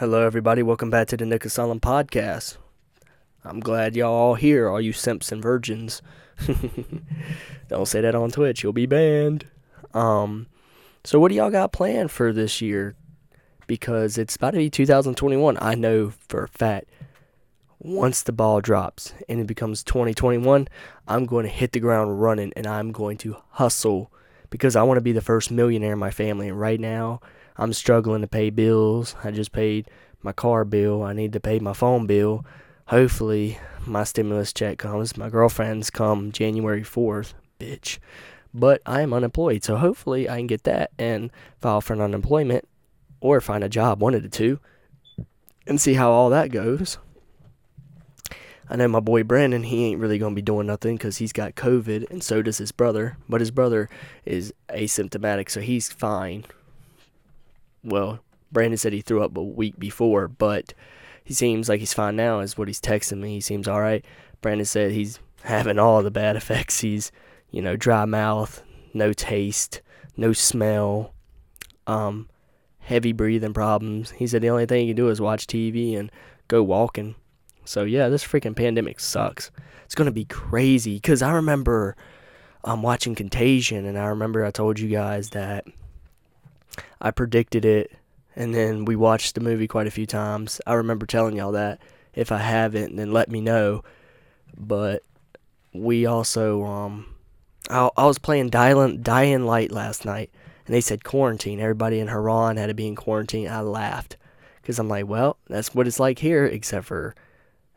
Hello, 0.00 0.24
everybody. 0.24 0.62
Welcome 0.62 0.88
back 0.88 1.08
to 1.08 1.16
the 1.18 1.26
Nick 1.26 1.44
Asylum 1.44 1.78
podcast. 1.78 2.56
I'm 3.44 3.60
glad 3.60 3.94
y'all 3.94 4.14
all 4.14 4.34
here, 4.34 4.66
all 4.66 4.80
you 4.80 4.94
simps 4.94 5.30
and 5.30 5.42
virgins. 5.42 6.00
Don't 7.68 7.86
say 7.86 8.00
that 8.00 8.14
on 8.14 8.30
Twitch; 8.30 8.62
you'll 8.62 8.72
be 8.72 8.86
banned. 8.86 9.46
Um, 9.92 10.46
so 11.04 11.20
what 11.20 11.28
do 11.28 11.34
y'all 11.34 11.50
got 11.50 11.72
planned 11.72 12.10
for 12.10 12.32
this 12.32 12.62
year? 12.62 12.94
Because 13.66 14.16
it's 14.16 14.36
about 14.36 14.52
to 14.52 14.56
be 14.56 14.70
2021. 14.70 15.58
I 15.60 15.74
know 15.74 16.14
for 16.28 16.44
a 16.44 16.48
fact. 16.48 16.88
Once 17.78 18.22
the 18.22 18.32
ball 18.32 18.62
drops 18.62 19.12
and 19.28 19.38
it 19.38 19.46
becomes 19.46 19.84
2021, 19.84 20.66
I'm 21.08 21.26
going 21.26 21.44
to 21.44 21.52
hit 21.52 21.72
the 21.72 21.80
ground 21.80 22.22
running 22.22 22.54
and 22.56 22.66
I'm 22.66 22.90
going 22.90 23.18
to 23.18 23.36
hustle 23.50 24.10
because 24.48 24.76
I 24.76 24.82
want 24.82 24.96
to 24.96 25.02
be 25.02 25.12
the 25.12 25.20
first 25.20 25.50
millionaire 25.50 25.92
in 25.92 25.98
my 25.98 26.10
family. 26.10 26.48
And 26.48 26.58
right 26.58 26.80
now, 26.80 27.20
I'm 27.60 27.74
struggling 27.74 28.22
to 28.22 28.26
pay 28.26 28.48
bills. 28.48 29.14
I 29.22 29.32
just 29.32 29.52
paid 29.52 29.90
my 30.22 30.32
car 30.32 30.64
bill. 30.64 31.02
I 31.02 31.12
need 31.12 31.34
to 31.34 31.40
pay 31.40 31.58
my 31.58 31.74
phone 31.74 32.06
bill. 32.06 32.42
Hopefully, 32.86 33.58
my 33.84 34.02
stimulus 34.02 34.54
check 34.54 34.78
comes. 34.78 35.18
My 35.18 35.28
girlfriend's 35.28 35.90
come 35.90 36.32
January 36.32 36.80
4th, 36.80 37.34
bitch. 37.58 37.98
But 38.54 38.80
I 38.86 39.02
am 39.02 39.12
unemployed, 39.12 39.62
so 39.62 39.76
hopefully 39.76 40.26
I 40.26 40.38
can 40.38 40.46
get 40.46 40.64
that 40.64 40.92
and 40.98 41.30
file 41.60 41.82
for 41.82 41.92
an 41.92 42.00
unemployment 42.00 42.66
or 43.20 43.42
find 43.42 43.62
a 43.62 43.68
job, 43.68 44.00
one 44.00 44.14
of 44.14 44.22
the 44.22 44.30
two, 44.30 44.58
and 45.66 45.78
see 45.78 45.92
how 45.92 46.10
all 46.10 46.30
that 46.30 46.50
goes. 46.50 46.96
I 48.70 48.76
know 48.76 48.88
my 48.88 49.00
boy 49.00 49.22
Brandon, 49.22 49.64
he 49.64 49.84
ain't 49.84 50.00
really 50.00 50.16
going 50.16 50.32
to 50.32 50.36
be 50.36 50.42
doing 50.42 50.66
nothing 50.66 50.96
because 50.96 51.18
he's 51.18 51.34
got 51.34 51.56
COVID, 51.56 52.10
and 52.10 52.22
so 52.22 52.40
does 52.40 52.56
his 52.56 52.72
brother. 52.72 53.18
But 53.28 53.42
his 53.42 53.50
brother 53.50 53.90
is 54.24 54.54
asymptomatic, 54.70 55.50
so 55.50 55.60
he's 55.60 55.92
fine. 55.92 56.46
Well, 57.82 58.20
Brandon 58.52 58.76
said 58.76 58.92
he 58.92 59.00
threw 59.00 59.22
up 59.22 59.36
a 59.36 59.42
week 59.42 59.78
before, 59.78 60.28
but 60.28 60.74
he 61.24 61.34
seems 61.34 61.68
like 61.68 61.80
he's 61.80 61.92
fine 61.92 62.16
now, 62.16 62.40
is 62.40 62.58
what 62.58 62.68
he's 62.68 62.80
texting 62.80 63.18
me. 63.18 63.34
He 63.34 63.40
seems 63.40 63.68
all 63.68 63.80
right. 63.80 64.04
Brandon 64.40 64.64
said 64.64 64.92
he's 64.92 65.18
having 65.42 65.78
all 65.78 66.02
the 66.02 66.10
bad 66.10 66.36
effects. 66.36 66.80
He's, 66.80 67.12
you 67.50 67.62
know, 67.62 67.76
dry 67.76 68.04
mouth, 68.04 68.62
no 68.92 69.12
taste, 69.12 69.80
no 70.16 70.32
smell, 70.32 71.14
um, 71.86 72.28
heavy 72.80 73.12
breathing 73.12 73.54
problems. 73.54 74.10
He 74.10 74.26
said 74.26 74.42
the 74.42 74.50
only 74.50 74.66
thing 74.66 74.82
he 74.82 74.86
can 74.88 74.96
do 74.96 75.08
is 75.08 75.20
watch 75.20 75.46
TV 75.46 75.98
and 75.98 76.10
go 76.48 76.62
walking. 76.62 77.14
So 77.64 77.84
yeah, 77.84 78.08
this 78.08 78.24
freaking 78.24 78.56
pandemic 78.56 78.98
sucks. 79.00 79.50
It's 79.84 79.94
gonna 79.94 80.10
be 80.10 80.24
crazy 80.24 80.96
because 80.96 81.22
I 81.22 81.32
remember 81.32 81.96
um 82.64 82.82
watching 82.82 83.14
Contagion, 83.14 83.86
and 83.86 83.98
I 83.98 84.06
remember 84.06 84.44
I 84.44 84.50
told 84.50 84.78
you 84.78 84.88
guys 84.88 85.30
that 85.30 85.64
I 87.00 87.10
predicted 87.10 87.64
it, 87.64 87.92
and 88.36 88.54
then 88.54 88.84
we 88.84 88.96
watched 88.96 89.34
the 89.34 89.40
movie 89.40 89.68
quite 89.68 89.86
a 89.86 89.90
few 89.90 90.06
times. 90.06 90.60
I 90.66 90.74
remember 90.74 91.06
telling 91.06 91.36
y'all 91.36 91.52
that. 91.52 91.80
If 92.12 92.32
I 92.32 92.38
haven't, 92.38 92.96
then 92.96 93.12
let 93.12 93.30
me 93.30 93.40
know. 93.40 93.84
But 94.56 95.02
we 95.72 96.06
also 96.06 96.64
um 96.64 97.06
I, 97.68 97.88
I 97.96 98.06
was 98.06 98.18
playing 98.18 98.50
Dying 98.50 99.02
Dying 99.02 99.44
Light 99.44 99.70
last 99.70 100.04
night, 100.04 100.30
and 100.66 100.74
they 100.74 100.80
said 100.80 101.04
quarantine. 101.04 101.60
Everybody 101.60 102.00
in 102.00 102.08
Harran 102.08 102.56
had 102.56 102.66
to 102.66 102.74
be 102.74 102.86
in 102.86 102.96
quarantine. 102.96 103.48
I 103.48 103.60
laughed 103.60 104.16
because 104.60 104.78
I'm 104.78 104.88
like, 104.88 105.06
well, 105.06 105.36
that's 105.48 105.74
what 105.74 105.86
it's 105.86 106.00
like 106.00 106.18
here, 106.18 106.44
except 106.46 106.86
for 106.86 107.14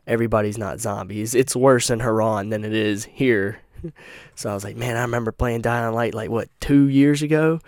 everybody's 0.06 0.58
not 0.58 0.80
zombies. 0.80 1.34
It's 1.34 1.56
worse 1.56 1.90
in 1.90 2.00
Harran 2.00 2.50
than 2.50 2.64
it 2.64 2.74
is 2.74 3.04
here. 3.04 3.60
so 4.34 4.50
I 4.50 4.54
was 4.54 4.64
like, 4.64 4.76
man, 4.76 4.96
I 4.96 5.02
remember 5.02 5.32
playing 5.32 5.62
Dying 5.62 5.94
Light 5.94 6.14
like 6.14 6.30
what 6.30 6.48
two 6.60 6.88
years 6.88 7.22
ago. 7.22 7.60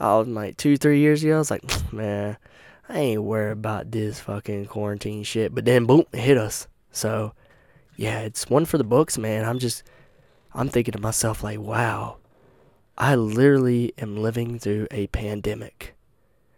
I 0.00 0.16
was 0.16 0.28
like 0.28 0.56
two, 0.56 0.76
three 0.76 1.00
years 1.00 1.22
ago. 1.22 1.36
I 1.36 1.38
was 1.38 1.50
like, 1.50 1.92
man, 1.92 2.36
I 2.88 2.98
ain't 2.98 3.22
worried 3.22 3.52
about 3.52 3.90
this 3.90 4.20
fucking 4.20 4.66
quarantine 4.66 5.22
shit. 5.22 5.54
But 5.54 5.64
then 5.64 5.86
boom, 5.86 6.04
it 6.12 6.20
hit 6.20 6.38
us. 6.38 6.66
So 6.90 7.32
yeah, 7.96 8.20
it's 8.20 8.50
one 8.50 8.64
for 8.64 8.78
the 8.78 8.84
books, 8.84 9.18
man. 9.18 9.44
I'm 9.44 9.58
just, 9.58 9.82
I'm 10.52 10.68
thinking 10.68 10.92
to 10.92 11.00
myself 11.00 11.42
like, 11.42 11.60
wow, 11.60 12.16
I 12.98 13.14
literally 13.14 13.92
am 13.98 14.16
living 14.16 14.58
through 14.58 14.88
a 14.90 15.06
pandemic. 15.08 15.94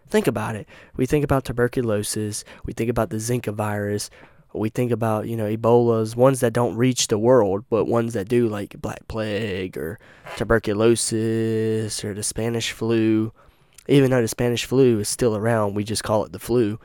Think 0.08 0.26
about 0.26 0.54
it. 0.54 0.68
We 0.96 1.06
think 1.06 1.24
about 1.24 1.44
tuberculosis. 1.44 2.44
We 2.64 2.72
think 2.72 2.90
about 2.90 3.10
the 3.10 3.16
Zika 3.16 3.52
virus 3.52 4.10
we 4.58 4.68
think 4.68 4.90
about 4.90 5.28
you 5.28 5.36
know 5.36 5.44
Ebola's 5.44 6.16
ones 6.16 6.40
that 6.40 6.52
don't 6.52 6.76
reach 6.76 7.08
the 7.08 7.18
world, 7.18 7.64
but 7.68 7.86
ones 7.86 8.14
that 8.14 8.28
do 8.28 8.48
like 8.48 8.80
Black 8.80 9.06
Plague 9.08 9.76
or 9.76 9.98
tuberculosis 10.36 12.04
or 12.04 12.14
the 12.14 12.22
Spanish 12.22 12.72
flu. 12.72 13.32
Even 13.88 14.10
though 14.10 14.20
the 14.20 14.28
Spanish 14.28 14.64
flu 14.64 14.98
is 14.98 15.08
still 15.08 15.36
around, 15.36 15.74
we 15.74 15.84
just 15.84 16.02
call 16.02 16.24
it 16.24 16.32
the 16.32 16.38
flu. 16.38 16.80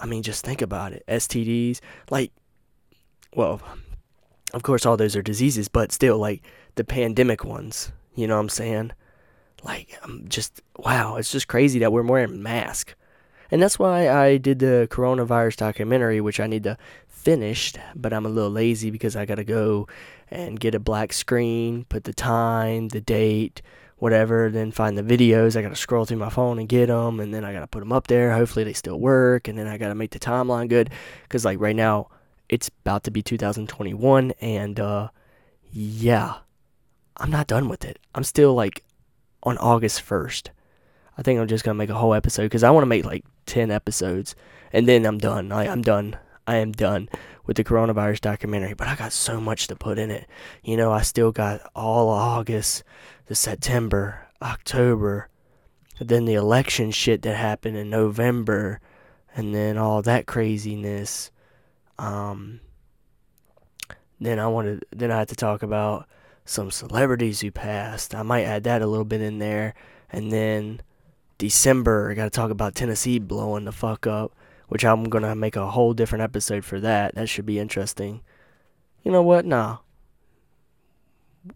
I 0.00 0.06
mean, 0.06 0.22
just 0.24 0.44
think 0.44 0.60
about 0.60 0.92
it. 0.92 1.04
STDs, 1.06 1.78
like, 2.10 2.32
well, 3.36 3.60
of 4.52 4.64
course, 4.64 4.84
all 4.84 4.96
those 4.96 5.14
are 5.14 5.22
diseases, 5.22 5.68
but 5.68 5.92
still, 5.92 6.18
like 6.18 6.42
the 6.74 6.84
pandemic 6.84 7.44
ones. 7.44 7.92
You 8.14 8.26
know 8.26 8.34
what 8.34 8.42
I'm 8.42 8.48
saying? 8.48 8.92
Like, 9.62 9.96
I'm 10.02 10.28
just 10.28 10.60
wow. 10.76 11.16
It's 11.16 11.30
just 11.30 11.48
crazy 11.48 11.78
that 11.80 11.92
we're 11.92 12.02
wearing 12.02 12.42
masks 12.42 12.94
and 13.52 13.62
that's 13.62 13.78
why 13.78 14.08
I 14.08 14.38
did 14.38 14.60
the 14.60 14.88
coronavirus 14.90 15.56
documentary, 15.56 16.22
which 16.22 16.40
I 16.40 16.46
need 16.46 16.64
to 16.64 16.78
finish, 17.06 17.74
but 17.94 18.12
I'm 18.14 18.24
a 18.24 18.30
little 18.30 18.50
lazy 18.50 18.90
because 18.90 19.14
I 19.14 19.26
gotta 19.26 19.44
go 19.44 19.86
and 20.30 20.58
get 20.58 20.74
a 20.74 20.80
black 20.80 21.12
screen, 21.12 21.84
put 21.84 22.04
the 22.04 22.14
time, 22.14 22.88
the 22.88 23.02
date, 23.02 23.60
whatever, 23.98 24.50
then 24.50 24.72
find 24.72 24.96
the 24.96 25.02
videos. 25.02 25.54
I 25.54 25.60
gotta 25.60 25.76
scroll 25.76 26.06
through 26.06 26.16
my 26.16 26.30
phone 26.30 26.58
and 26.58 26.66
get 26.66 26.86
them, 26.86 27.20
and 27.20 27.34
then 27.34 27.44
I 27.44 27.52
gotta 27.52 27.66
put 27.66 27.80
them 27.80 27.92
up 27.92 28.06
there. 28.06 28.32
Hopefully 28.32 28.64
they 28.64 28.72
still 28.72 28.98
work, 28.98 29.48
and 29.48 29.58
then 29.58 29.66
I 29.66 29.76
gotta 29.76 29.94
make 29.94 30.12
the 30.12 30.18
timeline 30.18 30.70
good, 30.70 30.88
cause 31.28 31.44
like 31.44 31.60
right 31.60 31.76
now 31.76 32.08
it's 32.48 32.70
about 32.80 33.04
to 33.04 33.10
be 33.10 33.20
2021, 33.20 34.32
and 34.40 34.80
uh, 34.80 35.08
yeah, 35.70 36.36
I'm 37.18 37.30
not 37.30 37.48
done 37.48 37.68
with 37.68 37.84
it. 37.84 37.98
I'm 38.14 38.24
still 38.24 38.54
like 38.54 38.82
on 39.42 39.58
August 39.58 40.02
1st. 40.04 40.48
I 41.16 41.22
think 41.22 41.38
I'm 41.38 41.48
just 41.48 41.64
gonna 41.64 41.74
make 41.74 41.90
a 41.90 41.94
whole 41.94 42.14
episode 42.14 42.44
because 42.44 42.62
I 42.62 42.70
want 42.70 42.82
to 42.82 42.88
make 42.88 43.04
like 43.04 43.24
ten 43.46 43.70
episodes, 43.70 44.34
and 44.72 44.88
then 44.88 45.04
I'm 45.04 45.18
done. 45.18 45.52
I, 45.52 45.68
I'm 45.68 45.82
done. 45.82 46.16
I 46.46 46.56
am 46.56 46.72
done 46.72 47.08
with 47.46 47.56
the 47.56 47.64
coronavirus 47.64 48.20
documentary. 48.20 48.74
But 48.74 48.88
I 48.88 48.96
got 48.96 49.12
so 49.12 49.40
much 49.40 49.66
to 49.68 49.76
put 49.76 49.98
in 49.98 50.10
it. 50.10 50.26
You 50.62 50.76
know, 50.76 50.92
I 50.92 51.02
still 51.02 51.32
got 51.32 51.60
all 51.74 52.08
August, 52.08 52.82
the 53.26 53.34
September, 53.34 54.26
October, 54.40 55.28
then 56.00 56.24
the 56.24 56.34
election 56.34 56.90
shit 56.90 57.22
that 57.22 57.36
happened 57.36 57.76
in 57.76 57.90
November, 57.90 58.80
and 59.34 59.54
then 59.54 59.78
all 59.78 60.02
that 60.02 60.26
craziness. 60.26 61.30
Um, 61.98 62.60
then 64.20 64.38
I 64.38 64.46
wanted. 64.46 64.84
Then 64.90 65.10
I 65.10 65.18
had 65.18 65.28
to 65.28 65.36
talk 65.36 65.62
about 65.62 66.08
some 66.44 66.70
celebrities 66.70 67.40
who 67.40 67.50
passed. 67.50 68.14
I 68.14 68.22
might 68.22 68.44
add 68.44 68.64
that 68.64 68.82
a 68.82 68.86
little 68.86 69.04
bit 69.04 69.20
in 69.20 69.38
there, 69.38 69.74
and 70.10 70.32
then 70.32 70.80
December, 71.42 72.08
I 72.08 72.14
got 72.14 72.22
to 72.22 72.30
talk 72.30 72.52
about 72.52 72.76
Tennessee 72.76 73.18
blowing 73.18 73.64
the 73.64 73.72
fuck 73.72 74.06
up, 74.06 74.32
which 74.68 74.84
I'm 74.84 75.02
going 75.02 75.24
to 75.24 75.34
make 75.34 75.56
a 75.56 75.72
whole 75.72 75.92
different 75.92 76.22
episode 76.22 76.64
for 76.64 76.78
that. 76.78 77.16
That 77.16 77.28
should 77.28 77.46
be 77.46 77.58
interesting. 77.58 78.20
You 79.02 79.10
know 79.10 79.24
what? 79.24 79.44
Nah. 79.44 79.78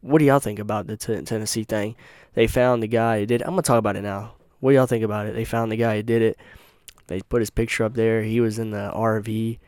What 0.00 0.18
do 0.18 0.24
y'all 0.24 0.40
think 0.40 0.58
about 0.58 0.88
the 0.88 0.96
t- 0.96 1.22
Tennessee 1.22 1.62
thing? 1.62 1.94
They 2.34 2.48
found 2.48 2.82
the 2.82 2.88
guy 2.88 3.20
who 3.20 3.26
did 3.26 3.42
it. 3.42 3.44
I'm 3.44 3.52
going 3.52 3.62
to 3.62 3.66
talk 3.68 3.78
about 3.78 3.94
it 3.94 4.02
now. 4.02 4.32
What 4.58 4.72
do 4.72 4.74
y'all 4.74 4.86
think 4.86 5.04
about 5.04 5.26
it? 5.26 5.36
They 5.36 5.44
found 5.44 5.70
the 5.70 5.76
guy 5.76 5.98
who 5.98 6.02
did 6.02 6.20
it. 6.20 6.36
They 7.06 7.20
put 7.20 7.40
his 7.40 7.50
picture 7.50 7.84
up 7.84 7.94
there. 7.94 8.24
He 8.24 8.40
was 8.40 8.58
in 8.58 8.72
the 8.72 8.90
RV 8.92 9.60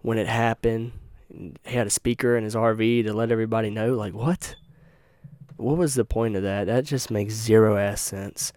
when 0.00 0.16
it 0.16 0.26
happened. 0.26 0.92
He 1.28 1.76
had 1.76 1.86
a 1.86 1.90
speaker 1.90 2.34
in 2.34 2.44
his 2.44 2.54
RV 2.54 3.04
to 3.04 3.12
let 3.12 3.30
everybody 3.30 3.68
know. 3.68 3.92
Like, 3.92 4.14
what? 4.14 4.56
What 5.58 5.76
was 5.76 5.96
the 5.96 6.06
point 6.06 6.34
of 6.34 6.42
that? 6.44 6.64
That 6.64 6.86
just 6.86 7.10
makes 7.10 7.34
zero 7.34 7.76
ass 7.76 8.00
sense. 8.00 8.54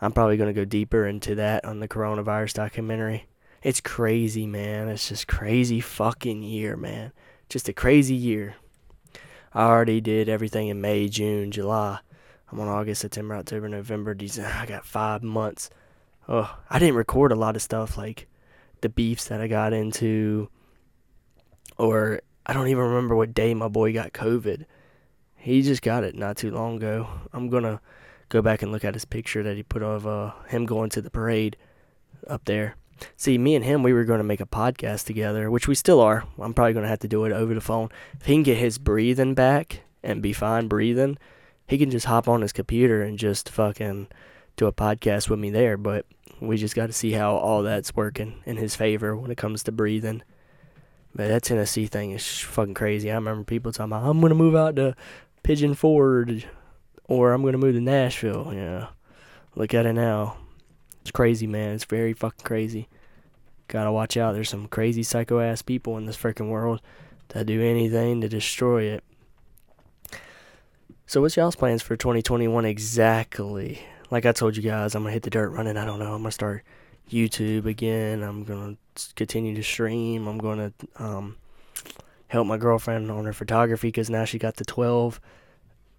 I'm 0.00 0.12
probably 0.12 0.36
going 0.36 0.52
to 0.52 0.60
go 0.60 0.64
deeper 0.64 1.06
into 1.06 1.34
that 1.36 1.64
on 1.64 1.80
the 1.80 1.88
coronavirus 1.88 2.54
documentary. 2.54 3.26
It's 3.62 3.80
crazy, 3.80 4.46
man. 4.46 4.88
It's 4.88 5.08
just 5.08 5.26
crazy 5.26 5.80
fucking 5.80 6.42
year, 6.42 6.76
man. 6.76 7.12
Just 7.48 7.68
a 7.68 7.72
crazy 7.72 8.14
year. 8.14 8.54
I 9.52 9.64
already 9.64 10.00
did 10.00 10.28
everything 10.28 10.68
in 10.68 10.80
May, 10.80 11.08
June, 11.08 11.50
July. 11.50 11.98
I'm 12.50 12.60
on 12.60 12.68
August, 12.68 13.00
September, 13.00 13.34
October, 13.34 13.68
November, 13.68 14.14
December. 14.14 14.54
I 14.54 14.66
got 14.66 14.86
five 14.86 15.22
months. 15.22 15.70
Oh, 16.28 16.58
I 16.70 16.78
didn't 16.78 16.94
record 16.94 17.32
a 17.32 17.36
lot 17.36 17.56
of 17.56 17.62
stuff 17.62 17.98
like 17.98 18.26
the 18.80 18.88
beefs 18.88 19.26
that 19.26 19.40
I 19.40 19.48
got 19.48 19.72
into, 19.72 20.48
or 21.76 22.20
I 22.46 22.52
don't 22.52 22.68
even 22.68 22.84
remember 22.84 23.16
what 23.16 23.34
day 23.34 23.54
my 23.54 23.68
boy 23.68 23.92
got 23.92 24.12
COVID. 24.12 24.64
He 25.36 25.62
just 25.62 25.82
got 25.82 26.04
it 26.04 26.14
not 26.14 26.36
too 26.36 26.50
long 26.50 26.76
ago. 26.76 27.08
I'm 27.32 27.48
gonna 27.48 27.80
go 28.28 28.42
back 28.42 28.62
and 28.62 28.72
look 28.72 28.84
at 28.84 28.94
his 28.94 29.04
picture 29.04 29.42
that 29.42 29.56
he 29.56 29.62
put 29.62 29.82
of 29.82 30.06
uh, 30.06 30.32
him 30.48 30.66
going 30.66 30.90
to 30.90 31.00
the 31.00 31.10
parade 31.10 31.56
up 32.26 32.44
there. 32.44 32.76
See, 33.16 33.38
me 33.38 33.54
and 33.54 33.64
him, 33.64 33.82
we 33.82 33.92
were 33.92 34.04
going 34.04 34.18
to 34.18 34.24
make 34.24 34.40
a 34.40 34.46
podcast 34.46 35.06
together, 35.06 35.50
which 35.50 35.68
we 35.68 35.74
still 35.74 36.00
are. 36.00 36.24
I'm 36.38 36.52
probably 36.52 36.72
going 36.72 36.82
to 36.82 36.88
have 36.90 36.98
to 37.00 37.08
do 37.08 37.24
it 37.24 37.32
over 37.32 37.54
the 37.54 37.60
phone. 37.60 37.90
If 38.20 38.26
he 38.26 38.34
can 38.34 38.42
get 38.42 38.58
his 38.58 38.78
breathing 38.78 39.34
back 39.34 39.82
and 40.02 40.20
be 40.20 40.32
fine 40.32 40.66
breathing, 40.66 41.16
he 41.66 41.78
can 41.78 41.90
just 41.90 42.06
hop 42.06 42.28
on 42.28 42.42
his 42.42 42.52
computer 42.52 43.02
and 43.02 43.16
just 43.18 43.50
fucking 43.50 44.08
do 44.56 44.66
a 44.66 44.72
podcast 44.72 45.30
with 45.30 45.38
me 45.38 45.50
there. 45.50 45.76
But 45.76 46.06
We 46.40 46.56
just 46.56 46.74
got 46.74 46.86
to 46.86 46.92
see 46.92 47.12
how 47.12 47.36
all 47.36 47.62
that's 47.62 47.96
working 47.96 48.42
in 48.44 48.56
his 48.56 48.76
favor 48.76 49.16
when 49.16 49.30
it 49.30 49.38
comes 49.38 49.62
to 49.64 49.72
breathing. 49.72 50.22
But 51.14 51.28
that 51.28 51.42
Tennessee 51.42 51.86
thing 51.86 52.12
is 52.12 52.26
fucking 52.40 52.74
crazy. 52.74 53.10
I 53.10 53.14
remember 53.14 53.44
people 53.44 53.72
talking 53.72 53.92
about, 53.92 54.08
I'm 54.08 54.20
going 54.20 54.30
to 54.30 54.36
move 54.36 54.54
out 54.54 54.76
to 54.76 54.94
Pigeon 55.42 55.74
Forge 55.74 56.46
or 57.08 57.32
I'm 57.32 57.42
to 57.42 57.58
move 57.58 57.74
to 57.74 57.80
Nashville. 57.80 58.52
Yeah. 58.54 58.88
Look 59.56 59.74
at 59.74 59.86
it 59.86 59.94
now. 59.94 60.36
It's 61.00 61.10
crazy, 61.10 61.46
man. 61.46 61.74
It's 61.74 61.84
very 61.84 62.12
fucking 62.12 62.44
crazy. 62.44 62.88
Gotta 63.66 63.90
watch 63.90 64.16
out. 64.16 64.34
There's 64.34 64.50
some 64.50 64.68
crazy 64.68 65.02
psycho 65.02 65.40
ass 65.40 65.62
people 65.62 65.96
in 65.96 66.06
this 66.06 66.16
freaking 66.16 66.48
world 66.48 66.80
that 67.28 67.46
do 67.46 67.62
anything 67.62 68.20
to 68.20 68.28
destroy 68.28 68.84
it. 68.84 69.04
So, 71.06 71.22
what's 71.22 71.36
y'all's 71.36 71.56
plans 71.56 71.82
for 71.82 71.96
2021 71.96 72.64
exactly? 72.66 73.82
Like 74.10 74.26
I 74.26 74.32
told 74.32 74.56
you 74.56 74.62
guys, 74.62 74.94
I'm 74.94 75.02
gonna 75.02 75.12
hit 75.12 75.22
the 75.22 75.30
dirt 75.30 75.50
running. 75.50 75.76
I 75.76 75.84
don't 75.84 75.98
know. 75.98 76.14
I'm 76.14 76.22
gonna 76.22 76.30
start 76.30 76.62
YouTube 77.10 77.66
again. 77.66 78.22
I'm 78.22 78.44
gonna 78.44 78.76
continue 79.16 79.54
to 79.54 79.62
stream. 79.62 80.26
I'm 80.26 80.38
gonna 80.38 80.72
um, 80.96 81.36
help 82.28 82.46
my 82.46 82.58
girlfriend 82.58 83.10
on 83.10 83.24
her 83.24 83.32
photography 83.32 83.88
because 83.88 84.10
now 84.10 84.24
she 84.24 84.38
got 84.38 84.56
the 84.56 84.64
12 84.64 85.20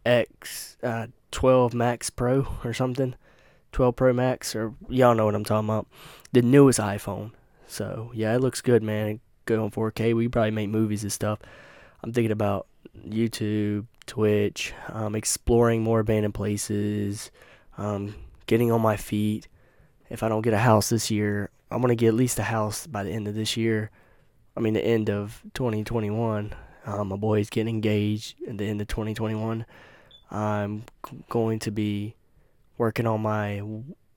X, 0.05 0.77
uh, 0.83 1.07
12 1.31 1.73
Max 1.73 2.09
Pro 2.09 2.47
or 2.63 2.73
something. 2.73 3.15
12 3.71 3.95
Pro 3.95 4.13
Max, 4.13 4.55
or 4.55 4.73
y'all 4.87 5.13
know 5.13 5.25
what 5.25 5.35
I'm 5.35 5.45
talking 5.45 5.69
about. 5.69 5.87
The 6.31 6.41
newest 6.41 6.79
iPhone. 6.79 7.31
So, 7.67 8.11
yeah, 8.15 8.33
it 8.35 8.41
looks 8.41 8.61
good, 8.61 8.81
man. 8.81 9.19
Going 9.45 9.71
4K. 9.71 10.15
We 10.15 10.27
probably 10.27 10.51
make 10.51 10.69
movies 10.69 11.03
and 11.03 11.11
stuff. 11.11 11.39
I'm 12.01 12.13
thinking 12.13 12.31
about 12.31 12.67
YouTube, 13.07 13.85
Twitch, 14.05 14.73
um, 14.87 15.15
exploring 15.15 15.83
more 15.83 15.99
abandoned 15.99 16.33
places, 16.33 17.29
um, 17.77 18.15
getting 18.47 18.71
on 18.71 18.81
my 18.81 18.97
feet. 18.97 19.47
If 20.09 20.23
I 20.23 20.29
don't 20.29 20.41
get 20.41 20.53
a 20.53 20.59
house 20.59 20.89
this 20.89 21.11
year, 21.11 21.51
I'm 21.69 21.81
to 21.83 21.95
get 21.95 22.09
at 22.09 22.13
least 22.15 22.39
a 22.39 22.43
house 22.43 22.87
by 22.87 23.03
the 23.03 23.11
end 23.11 23.27
of 23.27 23.35
this 23.35 23.55
year. 23.55 23.91
I 24.57 24.59
mean, 24.59 24.73
the 24.73 24.83
end 24.83 25.09
of 25.09 25.43
2021. 25.53 26.53
Um, 26.85 27.07
my 27.09 27.15
boy's 27.15 27.49
getting 27.49 27.75
engaged 27.75 28.35
at 28.47 28.57
the 28.57 28.65
end 28.65 28.81
of 28.81 28.87
2021. 28.87 29.65
I'm 30.31 30.83
going 31.29 31.59
to 31.59 31.71
be 31.71 32.15
working 32.77 33.07
on 33.07 33.21
my 33.21 33.61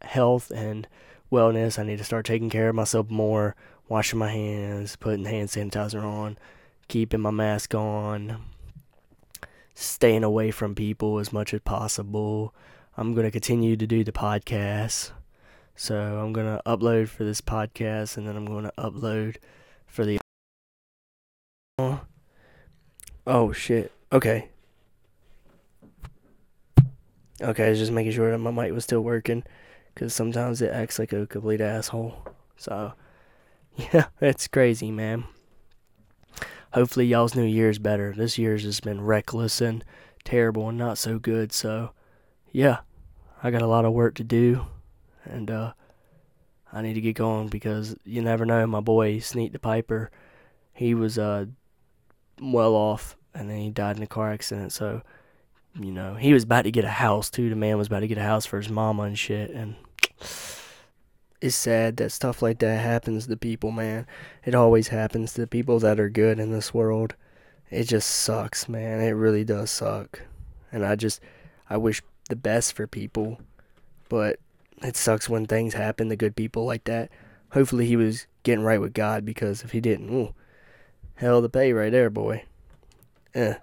health 0.03 0.51
and 0.51 0.87
wellness. 1.31 1.79
I 1.79 1.85
need 1.85 1.99
to 1.99 2.05
start 2.05 2.27
taking 2.27 2.51
care 2.51 2.69
of 2.69 2.75
myself 2.75 3.11
more, 3.11 3.57
washing 3.89 4.19
my 4.19 4.31
hands, 4.31 4.97
putting 4.97 5.25
hand 5.25 5.49
sanitizer 5.49 6.03
on, 6.03 6.39
keeping 6.89 7.21
my 7.21 7.31
mask 7.31 7.75
on, 7.75 8.43
staying 9.75 10.25
away 10.25 10.51
from 10.51 10.75
people 10.75 11.19
as 11.19 11.33
much 11.33 11.55
as 11.55 11.61
possible. 11.61 12.55
I'm 12.97 13.15
going 13.15 13.27
to 13.27 13.31
continue 13.31 13.77
to 13.77 13.87
do 13.87 14.05
the 14.05 14.13
podcast. 14.13 15.13
So 15.75 15.97
I'm 15.97 16.33
going 16.33 16.47
to 16.47 16.63
upload 16.67 17.09
for 17.09 17.25
this 17.25 17.41
podcast 17.41 18.17
and 18.17 18.29
then 18.29 18.37
I'm 18.37 18.45
going 18.45 18.65
to 18.65 18.73
upload 18.77 19.37
for 19.87 20.05
the. 20.05 20.19
Oh, 23.27 23.53
shit. 23.53 23.93
Okay. 24.13 24.52
Okay, 27.43 27.67
I 27.67 27.71
was 27.71 27.79
just 27.81 27.91
making 27.91 28.13
sure 28.13 28.31
that 28.31 28.39
my 28.39 28.53
mic 28.53 28.73
was 28.73 28.85
still 28.85 29.01
working 29.01 29.43
because 29.93 30.15
sometimes 30.15 30.63
it 30.63 30.71
acts 30.71 30.99
like 30.99 31.13
a 31.13 31.27
complete 31.27 31.61
asshole. 31.61 32.25
So, 32.57 32.93
yeah, 33.77 34.07
it's 34.21 34.47
crazy, 34.47 34.93
man. 34.93 35.25
Hopefully, 36.73 37.07
y'all's 37.07 37.35
new 37.35 37.45
year's 37.45 37.81
better. 37.81 38.15
This 38.17 38.39
year's 38.39 38.63
just 38.63 38.85
been 38.85 39.01
reckless 39.01 39.61
and 39.61 39.85
terrible 40.25 40.69
and 40.69 40.79
not 40.79 40.99
so 40.99 41.19
good. 41.19 41.53
So, 41.53 41.91
yeah, 42.53 42.79
I 43.43 43.51
got 43.51 43.63
a 43.63 43.67
lot 43.67 43.85
of 43.85 43.93
work 43.93 44.15
to 44.15 44.25
do, 44.25 44.67
and 45.25 45.51
uh, 45.51 45.73
I 46.73 46.81
need 46.81 46.95
to 46.95 47.01
get 47.01 47.17
going 47.17 47.49
because 47.49 47.97
you 48.05 48.23
never 48.23 48.47
know. 48.47 48.65
My 48.69 48.81
boy 48.81 49.19
Sneak 49.19 49.53
the 49.53 49.59
Piper, 49.59 50.13
he 50.73 50.95
was 50.95 51.19
uh 51.19 51.47
well 52.41 52.75
off, 52.75 53.17
and 53.35 53.51
then 53.51 53.59
he 53.59 53.71
died 53.71 53.97
in 53.97 54.03
a 54.03 54.07
car 54.07 54.33
accident. 54.33 54.73
So 54.73 55.03
you 55.79 55.91
know, 55.91 56.15
he 56.15 56.33
was 56.33 56.45
about 56.45 56.63
to 56.63 56.71
get 56.71 56.85
a 56.85 56.89
house 56.89 57.31
too. 57.31 57.49
The 57.49 57.57
man 57.57 57.79
was 57.79 57.87
about 57.87 58.01
to 58.01 58.09
get 58.09 58.19
a 58.19 58.23
house 58.23 58.47
for 58.47 58.59
his 58.59 58.69
mama 58.69 59.05
and 59.05 59.19
shit. 59.19 59.51
And 59.51 59.77
it's 61.41 61.57
sad 61.57 61.97
that 61.97 62.13
stuff 62.13 62.43
like 62.43 62.59
that 62.59 62.81
happens 62.81 63.27
to 63.27 63.37
people, 63.37 63.71
man. 63.71 64.07
It 64.45 64.55
always 64.55 64.89
happens 64.89 65.33
to 65.35 65.47
people 65.47 65.79
that 65.81 65.99
are 65.99 66.11
good 66.11 66.39
in 66.39 66.53
this 66.53 66.75
world. 66.75 67.15
It 67.71 67.85
just 67.85 68.11
sucks, 68.11 68.69
man. 68.69 69.01
It 69.01 69.13
really 69.13 69.45
does 69.45 69.71
suck. 69.71 70.23
And 70.71 70.85
I 70.85 70.95
just, 70.95 71.21
I 71.71 71.79
wish 71.79 72.03
the 72.29 72.37
best 72.37 72.75
for 72.75 72.87
people. 72.87 73.41
But 74.09 74.39
it 74.83 74.97
sucks 74.97 75.29
when 75.29 75.47
things 75.47 75.75
happen 75.75 76.11
to 76.11 76.17
good 76.17 76.37
people 76.37 76.67
like 76.67 76.85
that. 76.85 77.11
Hopefully 77.53 77.87
he 77.87 77.97
was 77.97 78.27
getting 78.43 78.65
right 78.65 78.81
with 78.81 78.93
God 78.93 79.25
because 79.25 79.63
if 79.63 79.73
he 79.73 79.81
didn't, 79.81 80.11
ooh, 80.11 80.35
hell 81.15 81.41
to 81.41 81.49
pay 81.49 81.73
right 81.73 81.93
there, 81.93 82.11
boy. 82.11 82.45
Eh. 83.35 83.55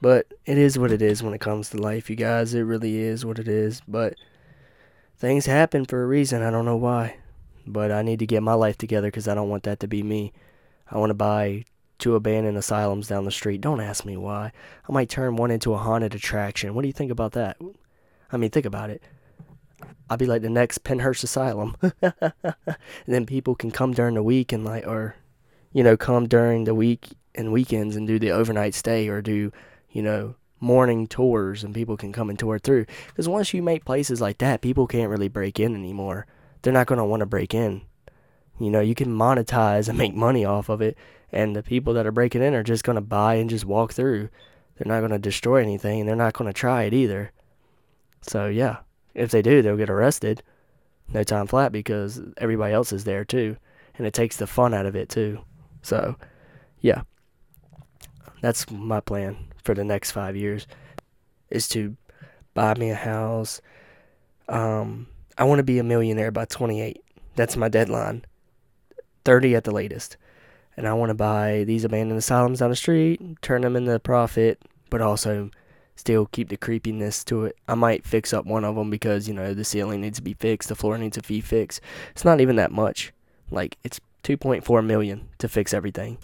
But 0.00 0.32
it 0.46 0.56
is 0.56 0.78
what 0.78 0.92
it 0.92 1.02
is 1.02 1.22
when 1.22 1.34
it 1.34 1.40
comes 1.40 1.70
to 1.70 1.76
life, 1.76 2.08
you 2.08 2.16
guys. 2.16 2.54
It 2.54 2.62
really 2.62 2.98
is 2.98 3.24
what 3.24 3.38
it 3.38 3.48
is. 3.48 3.82
But 3.86 4.14
things 5.18 5.46
happen 5.46 5.84
for 5.84 6.02
a 6.02 6.06
reason. 6.06 6.42
I 6.42 6.50
don't 6.50 6.64
know 6.64 6.76
why. 6.76 7.16
But 7.66 7.92
I 7.92 8.02
need 8.02 8.18
to 8.20 8.26
get 8.26 8.42
my 8.42 8.54
life 8.54 8.78
together 8.78 9.08
because 9.08 9.28
I 9.28 9.34
don't 9.34 9.50
want 9.50 9.64
that 9.64 9.80
to 9.80 9.88
be 9.88 10.02
me. 10.02 10.32
I 10.90 10.98
want 10.98 11.10
to 11.10 11.14
buy 11.14 11.64
two 11.98 12.14
abandoned 12.14 12.56
asylums 12.56 13.08
down 13.08 13.26
the 13.26 13.30
street. 13.30 13.60
Don't 13.60 13.80
ask 13.80 14.04
me 14.04 14.16
why. 14.16 14.52
I 14.88 14.92
might 14.92 15.10
turn 15.10 15.36
one 15.36 15.50
into 15.50 15.74
a 15.74 15.78
haunted 15.78 16.14
attraction. 16.14 16.74
What 16.74 16.82
do 16.82 16.88
you 16.88 16.94
think 16.94 17.10
about 17.10 17.32
that? 17.32 17.58
I 18.32 18.36
mean, 18.36 18.50
think 18.50 18.66
about 18.66 18.90
it. 18.90 19.02
I'll 20.08 20.16
be 20.16 20.26
like 20.26 20.42
the 20.42 20.50
next 20.50 20.82
Pennhurst 20.82 21.22
Asylum. 21.22 21.76
and 22.02 22.24
then 23.06 23.26
people 23.26 23.54
can 23.54 23.70
come 23.70 23.92
during 23.92 24.14
the 24.14 24.22
week 24.22 24.52
and 24.52 24.64
like, 24.64 24.86
or, 24.86 25.14
you 25.72 25.84
know, 25.84 25.96
come 25.96 26.26
during 26.26 26.64
the 26.64 26.74
week 26.74 27.10
and 27.34 27.52
weekends 27.52 27.94
and 27.96 28.06
do 28.06 28.18
the 28.18 28.30
overnight 28.30 28.74
stay 28.74 29.08
or 29.08 29.22
do 29.22 29.52
you 29.90 30.02
know, 30.02 30.34
morning 30.60 31.06
tours 31.06 31.64
and 31.64 31.74
people 31.74 31.96
can 31.96 32.12
come 32.12 32.28
and 32.30 32.38
tour 32.38 32.58
through. 32.58 32.86
Because 33.08 33.28
once 33.28 33.54
you 33.54 33.62
make 33.62 33.84
places 33.84 34.20
like 34.20 34.38
that, 34.38 34.60
people 34.60 34.86
can't 34.86 35.10
really 35.10 35.28
break 35.28 35.58
in 35.58 35.74
anymore. 35.74 36.26
They're 36.62 36.72
not 36.72 36.86
going 36.86 36.98
to 36.98 37.04
want 37.04 37.20
to 37.20 37.26
break 37.26 37.54
in. 37.54 37.82
You 38.58 38.70
know, 38.70 38.80
you 38.80 38.94
can 38.94 39.08
monetize 39.08 39.88
and 39.88 39.96
make 39.96 40.14
money 40.14 40.44
off 40.44 40.68
of 40.68 40.82
it, 40.82 40.98
and 41.32 41.56
the 41.56 41.62
people 41.62 41.94
that 41.94 42.06
are 42.06 42.12
breaking 42.12 42.42
in 42.42 42.54
are 42.54 42.62
just 42.62 42.84
going 42.84 42.96
to 42.96 43.00
buy 43.00 43.36
and 43.36 43.48
just 43.48 43.64
walk 43.64 43.94
through. 43.94 44.28
They're 44.76 44.92
not 44.92 45.00
going 45.00 45.12
to 45.12 45.18
destroy 45.18 45.62
anything, 45.62 46.00
and 46.00 46.08
they're 46.08 46.16
not 46.16 46.34
going 46.34 46.46
to 46.46 46.58
try 46.58 46.82
it 46.82 46.92
either. 46.92 47.32
So, 48.20 48.48
yeah, 48.48 48.78
if 49.14 49.30
they 49.30 49.40
do, 49.40 49.62
they'll 49.62 49.78
get 49.78 49.88
arrested. 49.88 50.42
No 51.12 51.22
time 51.22 51.46
flat 51.46 51.72
because 51.72 52.20
everybody 52.36 52.74
else 52.74 52.92
is 52.92 53.04
there 53.04 53.24
too, 53.24 53.56
and 53.96 54.06
it 54.06 54.12
takes 54.12 54.36
the 54.36 54.46
fun 54.46 54.74
out 54.74 54.86
of 54.86 54.94
it 54.94 55.08
too. 55.08 55.40
So, 55.80 56.16
yeah, 56.80 57.02
that's 58.40 58.70
my 58.70 59.00
plan 59.00 59.36
for 59.64 59.74
the 59.74 59.84
next 59.84 60.12
five 60.12 60.36
years 60.36 60.66
is 61.50 61.68
to 61.68 61.96
buy 62.54 62.74
me 62.74 62.90
a 62.90 62.94
house. 62.94 63.60
Um, 64.48 65.06
I 65.36 65.44
want 65.44 65.58
to 65.58 65.64
be 65.64 65.78
a 65.78 65.84
millionaire 65.84 66.30
by 66.30 66.44
28. 66.44 67.02
That's 67.36 67.56
my 67.56 67.68
deadline. 67.68 68.24
30 69.24 69.54
at 69.56 69.64
the 69.64 69.70
latest. 69.70 70.16
And 70.76 70.86
I 70.86 70.94
want 70.94 71.10
to 71.10 71.14
buy 71.14 71.64
these 71.64 71.84
abandoned 71.84 72.18
asylums 72.18 72.60
down 72.60 72.70
the 72.70 72.76
street, 72.76 73.20
turn 73.42 73.62
them 73.62 73.76
into 73.76 73.98
profit, 73.98 74.60
but 74.88 75.00
also 75.00 75.50
still 75.96 76.26
keep 76.26 76.48
the 76.48 76.56
creepiness 76.56 77.22
to 77.24 77.44
it. 77.44 77.56
I 77.68 77.74
might 77.74 78.06
fix 78.06 78.32
up 78.32 78.46
one 78.46 78.64
of 78.64 78.76
them 78.76 78.88
because, 78.88 79.28
you 79.28 79.34
know, 79.34 79.52
the 79.52 79.64
ceiling 79.64 80.00
needs 80.00 80.18
to 80.18 80.22
be 80.22 80.34
fixed, 80.34 80.68
the 80.68 80.74
floor 80.74 80.96
needs 80.96 81.18
to 81.18 81.26
be 81.26 81.40
fixed. 81.40 81.80
It's 82.12 82.24
not 82.24 82.40
even 82.40 82.56
that 82.56 82.72
much. 82.72 83.12
Like 83.50 83.76
it's 83.84 84.00
2.4 84.24 84.84
million 84.84 85.28
to 85.38 85.48
fix 85.48 85.74
everything. 85.74 86.18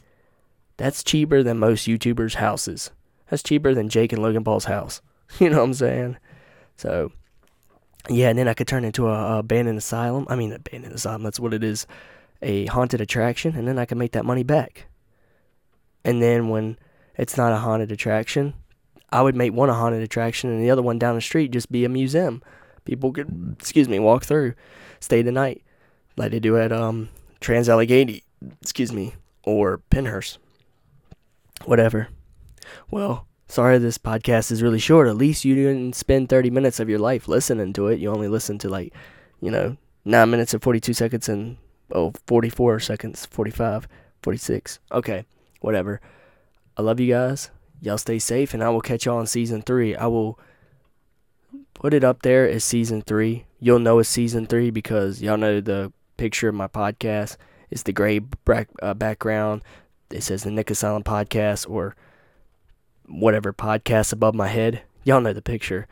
That's 0.77 1.03
cheaper 1.03 1.43
than 1.43 1.59
most 1.59 1.87
YouTubers' 1.87 2.35
houses. 2.35 2.91
That's 3.29 3.43
cheaper 3.43 3.75
than 3.75 3.89
Jake 3.89 4.13
and 4.13 4.23
Logan 4.23 4.45
Paul's 4.45 4.67
house. 4.67 5.01
You 5.41 5.51
know 5.51 5.57
what 5.57 5.65
I'm 5.65 5.75
saying? 5.75 6.19
So, 6.77 7.11
yeah, 8.09 8.29
and 8.29 8.39
then 8.39 8.47
I 8.47 8.55
could 8.55 8.69
turn 8.69 8.85
into 8.85 9.09
a, 9.09 9.35
a 9.35 9.39
abandoned 9.39 9.77
asylum. 9.77 10.25
I 10.29 10.37
mean, 10.37 10.53
abandoned 10.53 10.95
asylum. 10.95 11.25
That's 11.25 11.41
what 11.41 11.53
it 11.53 11.65
is. 11.65 11.85
A 12.43 12.67
haunted 12.67 13.01
attraction, 13.01 13.57
and 13.57 13.67
then 13.67 13.77
I 13.77 13.87
could 13.87 13.99
make 13.99 14.13
that 14.13 14.25
money 14.25 14.45
back. 14.45 14.87
And 16.05 16.23
then 16.23 16.49
when 16.49 16.79
it's 17.17 17.37
not 17.37 17.53
a 17.53 17.57
haunted 17.57 17.91
attraction, 17.91 18.55
I 19.11 19.23
would 19.23 19.35
make 19.35 19.53
one 19.53 19.69
a 19.69 19.75
haunted 19.75 20.03
attraction, 20.03 20.49
and 20.51 20.63
the 20.63 20.71
other 20.71 20.83
one 20.83 20.99
down 20.99 21.17
the 21.17 21.21
street 21.21 21.51
just 21.51 21.73
be 21.73 21.85
a 21.85 21.89
museum. 21.89 22.43
People 22.85 23.13
could, 23.13 23.57
excuse 23.59 23.89
me, 23.89 23.99
walk 23.99 24.25
through, 24.25 24.55
stay 25.01 25.23
the 25.23 25.33
night, 25.33 25.65
like 26.17 26.31
they 26.31 26.39
do 26.39 26.57
at 26.57 26.73
um 26.73 27.09
Trans 27.41 27.69
Allegheny, 27.69 28.23
excuse 28.63 28.93
me, 28.93 29.15
or 29.43 29.81
Pennhurst, 29.91 30.39
whatever. 31.65 32.09
Well, 32.91 33.27
sorry 33.49 33.79
this 33.79 33.99
podcast 33.99 34.51
is 34.51 34.63
really 34.63 34.79
short. 34.79 35.09
At 35.09 35.17
least 35.17 35.45
you 35.45 35.55
didn't 35.55 35.95
spend 35.95 36.29
30 36.29 36.51
minutes 36.51 36.81
of 36.81 36.89
your 36.89 36.99
life 36.99 37.29
listening 37.29 37.73
to 37.75 37.89
it. 37.89 37.99
You 37.99 38.11
only 38.11 38.29
listened 38.29 38.61
to 38.63 38.69
like, 38.69 38.93
you 39.41 39.51
know, 39.51 39.77
9 40.05 40.31
minutes 40.31 40.55
and 40.55 40.63
42 40.63 40.93
seconds 40.93 41.29
and, 41.29 41.57
oh, 41.93 42.13
44 42.27 42.81
seconds, 42.81 43.27
45, 43.27 43.89
46. 44.23 44.79
Okay, 44.93 45.25
whatever. 45.61 46.01
I 46.77 46.83
love 46.83 47.01
you 47.01 47.13
guys. 47.13 47.51
Y'all 47.81 47.99
stay 47.99 48.19
safe, 48.19 48.55
and 48.55 48.63
I 48.63 48.71
will 48.71 48.81
catch 48.81 49.05
y'all 49.05 49.19
on 49.19 49.27
season 49.27 49.63
three. 49.63 49.95
I 49.95 50.07
will 50.07 50.39
put 51.75 51.93
it 51.93 52.05
up 52.05 52.23
there 52.23 52.49
as 52.49 52.65
season 52.65 53.03
three 53.03 53.47
you'll 53.61 53.79
know 53.79 53.99
it's 53.99 54.09
season 54.09 54.47
three 54.47 54.71
because 54.71 55.23
y'all 55.23 55.37
know 55.37 55.61
the 55.61 55.93
picture 56.17 56.49
of 56.49 56.55
my 56.55 56.69
podcast 56.69 57.37
is 57.71 57.83
the 57.83 57.93
gray 57.93 58.19
back, 58.19 58.69
uh, 58.83 58.95
background. 58.95 59.63
It 60.11 60.23
says 60.23 60.45
the 60.45 60.51
Nick 60.51 60.71
Asylum 60.71 61.03
podcast 61.03 61.69
or 61.69 61.97
whatever 63.07 63.53
podcast 63.53 64.13
above 64.13 64.35
my 64.35 64.49
head. 64.49 64.83
Y'all 65.05 65.21
know 65.21 65.33
the 65.33 65.43
picture. 65.43 65.87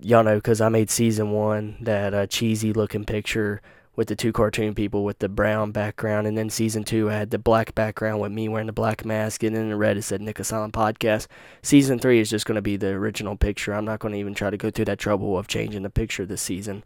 Y'all 0.00 0.24
know 0.24 0.36
because 0.36 0.60
I 0.60 0.68
made 0.68 0.90
season 0.90 1.30
one 1.30 1.76
that 1.80 2.14
uh, 2.14 2.26
cheesy 2.26 2.72
looking 2.72 3.04
picture 3.04 3.60
with 3.94 4.08
the 4.08 4.16
two 4.16 4.32
cartoon 4.32 4.74
people 4.74 5.04
with 5.04 5.20
the 5.20 5.28
brown 5.28 5.72
background, 5.72 6.26
and 6.26 6.36
then 6.36 6.50
season 6.50 6.84
two 6.84 7.10
I 7.10 7.14
had 7.14 7.30
the 7.30 7.38
black 7.38 7.74
background 7.74 8.20
with 8.20 8.30
me 8.30 8.48
wearing 8.48 8.66
the 8.66 8.72
black 8.72 9.04
mask, 9.04 9.42
and 9.42 9.56
then 9.56 9.70
the 9.70 9.76
red 9.76 9.96
it 9.96 10.02
said 10.02 10.20
Nick 10.20 10.38
Asylum 10.38 10.70
Podcast. 10.70 11.26
Season 11.62 11.98
three 11.98 12.20
is 12.20 12.28
just 12.28 12.44
going 12.44 12.56
to 12.56 12.62
be 12.62 12.76
the 12.76 12.88
original 12.88 13.36
picture. 13.36 13.72
I'm 13.72 13.86
not 13.86 14.00
going 14.00 14.12
to 14.12 14.20
even 14.20 14.34
try 14.34 14.50
to 14.50 14.56
go 14.56 14.70
through 14.70 14.84
that 14.86 14.98
trouble 14.98 15.38
of 15.38 15.48
changing 15.48 15.82
the 15.82 15.90
picture 15.90 16.26
this 16.26 16.42
season, 16.42 16.84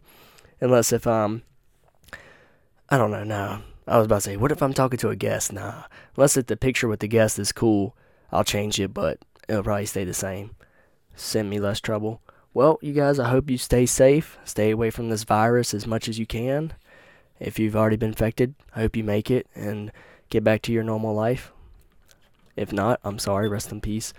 unless 0.61 0.93
if 0.93 1.05
um 1.05 1.43
I 2.89 2.97
don't 2.97 3.11
know. 3.11 3.23
No, 3.23 3.61
I 3.87 3.97
was 3.97 4.05
about 4.05 4.17
to 4.17 4.21
say, 4.21 4.37
what 4.37 4.51
if 4.51 4.61
I'm 4.61 4.73
talking 4.73 4.99
to 4.99 5.09
a 5.09 5.15
guest? 5.15 5.51
Nah, 5.51 5.83
unless 6.15 6.37
if 6.37 6.45
the 6.45 6.55
picture 6.55 6.87
with 6.87 6.99
the 6.99 7.07
guest 7.07 7.39
is 7.39 7.51
cool, 7.51 7.95
I'll 8.31 8.43
change 8.43 8.79
it, 8.79 8.93
but 8.93 9.19
it'll 9.49 9.63
probably 9.63 9.85
stay 9.85 10.03
the 10.03 10.13
same. 10.13 10.51
Send 11.15 11.49
me 11.49 11.59
less 11.59 11.79
trouble. 11.79 12.21
Well, 12.53 12.79
you 12.81 12.93
guys, 12.93 13.17
I 13.17 13.29
hope 13.29 13.49
you 13.49 13.57
stay 13.57 13.85
safe. 13.85 14.37
Stay 14.43 14.71
away 14.71 14.89
from 14.89 15.09
this 15.09 15.23
virus 15.23 15.73
as 15.73 15.87
much 15.87 16.07
as 16.07 16.19
you 16.19 16.25
can. 16.25 16.73
If 17.39 17.57
you've 17.57 17.75
already 17.75 17.95
been 17.95 18.09
infected, 18.09 18.55
I 18.75 18.81
hope 18.81 18.95
you 18.95 19.03
make 19.03 19.31
it 19.31 19.47
and 19.55 19.91
get 20.29 20.43
back 20.43 20.61
to 20.63 20.71
your 20.71 20.83
normal 20.83 21.15
life. 21.15 21.51
If 22.55 22.71
not, 22.71 22.99
I'm 23.03 23.19
sorry, 23.19 23.49
rest 23.49 23.71
in 23.71 23.81
peace. 23.81 24.13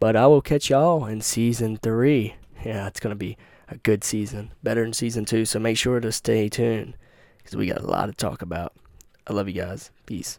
But 0.00 0.14
I 0.16 0.26
will 0.26 0.42
catch 0.42 0.70
y'all 0.70 1.06
in 1.06 1.20
season 1.22 1.76
three. 1.76 2.36
Yeah, 2.64 2.86
it's 2.86 3.00
going 3.00 3.10
to 3.10 3.16
be 3.16 3.36
a 3.68 3.76
good 3.78 4.04
season, 4.04 4.52
better 4.62 4.82
than 4.82 4.92
season 4.92 5.24
two. 5.24 5.44
So 5.44 5.58
make 5.58 5.76
sure 5.76 5.98
to 5.98 6.12
stay 6.12 6.48
tuned 6.48 6.96
because 7.38 7.56
we 7.56 7.66
got 7.66 7.80
a 7.80 7.86
lot 7.86 8.06
to 8.06 8.12
talk 8.12 8.42
about. 8.42 8.74
I 9.28 9.32
love 9.32 9.46
you 9.48 9.54
guys. 9.54 9.90
Peace. 10.06 10.38